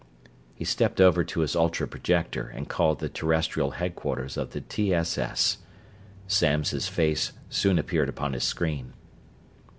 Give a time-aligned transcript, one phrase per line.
[0.55, 4.91] He stepped over to his ultra projector and called the Terrestrial headquarters of the T.
[4.95, 5.15] S.
[5.15, 5.59] S.
[6.27, 8.93] Samms' face soon appeared upon his screen.